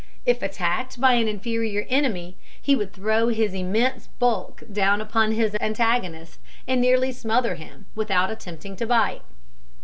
If 0.25 0.41
attacked 0.41 0.99
by 0.99 1.13
an 1.13 1.27
inferior 1.27 1.85
enemy, 1.87 2.35
he 2.59 2.75
would 2.75 2.91
throw 2.91 3.27
his 3.27 3.53
immense 3.53 4.07
bulk 4.17 4.63
down 4.73 4.99
upon 4.99 5.33
his 5.33 5.55
antagonist 5.61 6.39
and 6.67 6.81
nearly 6.81 7.11
smother 7.11 7.53
him, 7.53 7.85
without 7.93 8.31
attempting 8.31 8.75
to 8.77 8.87
bite. 8.87 9.21